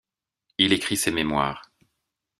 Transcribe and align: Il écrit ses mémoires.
Il 0.57 0.73
écrit 0.73 0.97
ses 0.97 1.11
mémoires. 1.11 1.61